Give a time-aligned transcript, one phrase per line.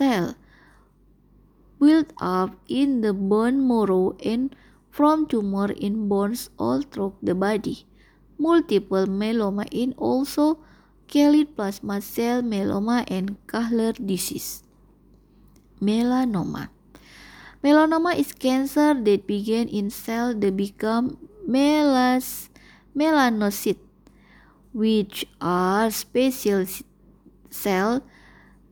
[0.00, 0.32] cell
[1.76, 4.56] build up in the bone marrow and
[4.88, 7.84] from tumor in bones all through the body.
[8.40, 10.56] Multiple myeloma in also
[11.04, 14.64] Kelly plasma cell myeloma and Kahler disease.
[15.80, 16.68] Melanoma.
[17.64, 22.48] Melanoma is cancer that begin in cell that become melas,
[22.96, 23.84] melanocytes,
[24.72, 26.64] which are special
[27.50, 28.00] cells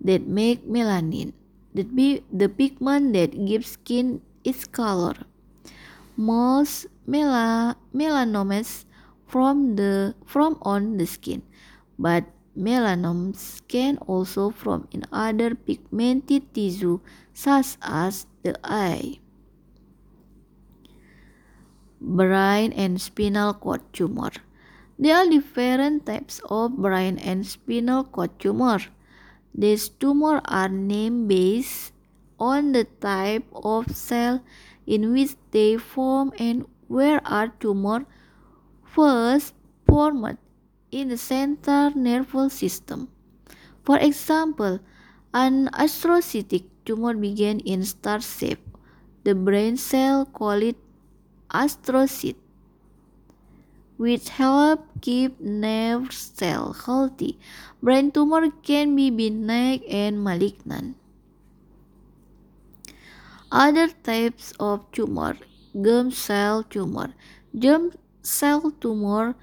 [0.00, 1.32] that make melanin,
[1.74, 5.14] that be the pigment that gives skin its color.
[6.16, 8.84] Most mela, melanomas
[9.26, 11.42] from the from on the skin,
[11.98, 12.24] but
[12.56, 17.00] melanomas can also form in other pigmented tissue
[17.34, 19.20] such as the eye.
[22.00, 24.32] Brain and spinal cord tumor.
[24.98, 28.80] There are different types of brain and spinal cord tumor.
[29.56, 31.92] These tumors are named based
[32.38, 34.44] on the type of cell
[34.86, 38.04] in which they form and where are tumor
[38.84, 39.54] first
[39.88, 40.36] formed
[40.90, 43.08] in the central nervous system.
[43.82, 44.80] For example,
[45.32, 48.60] an astrocytic tumor begin in star shape.
[49.24, 50.76] The brain cell call it
[51.50, 52.36] astrocyte,
[53.96, 57.38] which help keep nerve cell healthy.
[57.82, 60.96] Brain tumor can be benign and malignant.
[63.50, 65.36] Other types of tumor,
[65.72, 67.14] germ cell tumor.
[67.56, 69.34] Germ cell tumor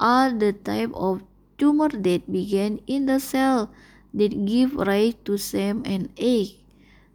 [0.00, 1.22] are the type of
[1.56, 3.70] tumor that begin in the cell
[4.12, 6.58] that give rise to sperm and egg.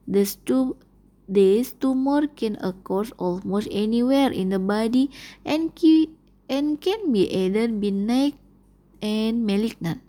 [0.07, 0.77] This, tu
[1.27, 5.11] this tumor can occur almost anywhere in the body
[5.43, 5.75] and,
[6.49, 8.33] and can be either benign
[9.01, 10.01] and malignant.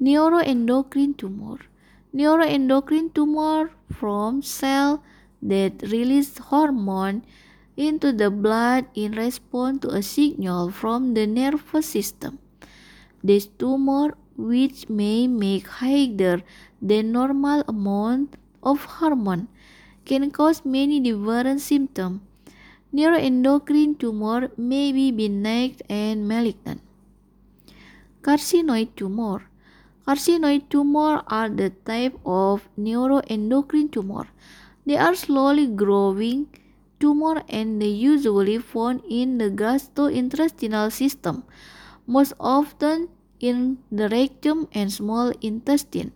[0.00, 1.58] Neuroendocrine tumor.
[2.14, 5.02] Neuroendocrine tumor from cell
[5.42, 7.22] that release hormone
[7.76, 12.38] into the blood in response to a signal from the nervous system.
[13.22, 16.42] This tumor, which may make higher
[16.82, 19.48] than normal amount of hormone,
[20.04, 22.20] can cause many different symptoms.
[22.90, 26.80] Neuroendocrine tumor may be benign and malignant.
[28.22, 29.42] Carcinoid tumor.
[30.06, 34.28] Carcinoid tumor are the type of neuroendocrine tumor.
[34.86, 36.48] They are slowly growing
[36.98, 41.44] tumor and they usually found in the gastrointestinal system,
[42.06, 46.12] most often in the rectum and small intestine.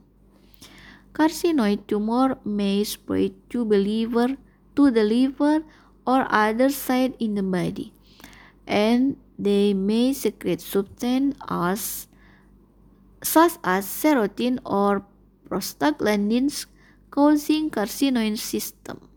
[1.12, 4.38] Carcinoid tumor may spread to the liver,
[4.74, 5.62] to the liver
[6.06, 7.92] or other site in the body
[8.66, 12.08] and they may secrete substances as,
[13.22, 15.04] such as serotonin or
[15.48, 16.66] prostaglandins
[17.10, 19.08] causing carcinoid system.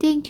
[0.00, 0.20] Thank you.